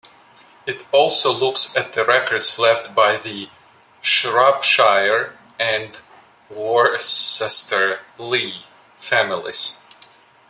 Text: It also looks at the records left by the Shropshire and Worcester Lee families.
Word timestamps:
It 0.65 0.87
also 0.91 1.31
looks 1.31 1.77
at 1.77 1.93
the 1.93 2.03
records 2.03 2.57
left 2.57 2.95
by 2.95 3.17
the 3.17 3.51
Shropshire 4.01 5.37
and 5.59 5.99
Worcester 6.49 7.99
Lee 8.17 8.65
families. 8.97 9.85